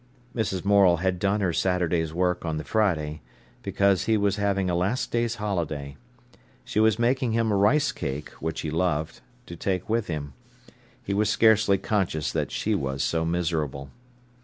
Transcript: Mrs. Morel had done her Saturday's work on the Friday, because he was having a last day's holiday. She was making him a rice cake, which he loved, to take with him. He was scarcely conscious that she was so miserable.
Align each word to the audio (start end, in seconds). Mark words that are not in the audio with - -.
Mrs. 0.35 0.65
Morel 0.65 0.97
had 0.97 1.19
done 1.19 1.41
her 1.41 1.53
Saturday's 1.53 2.11
work 2.11 2.43
on 2.43 2.57
the 2.57 2.63
Friday, 2.63 3.21
because 3.61 4.05
he 4.05 4.17
was 4.17 4.37
having 4.37 4.67
a 4.67 4.73
last 4.73 5.11
day's 5.11 5.35
holiday. 5.35 5.95
She 6.63 6.79
was 6.79 6.97
making 6.97 7.33
him 7.33 7.51
a 7.51 7.55
rice 7.55 7.91
cake, 7.91 8.31
which 8.39 8.61
he 8.61 8.71
loved, 8.71 9.21
to 9.45 9.55
take 9.55 9.87
with 9.87 10.07
him. 10.07 10.33
He 11.03 11.13
was 11.13 11.29
scarcely 11.29 11.77
conscious 11.77 12.31
that 12.31 12.49
she 12.49 12.73
was 12.73 13.03
so 13.03 13.25
miserable. 13.25 13.91